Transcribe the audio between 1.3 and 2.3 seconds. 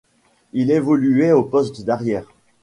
au poste d'arrière.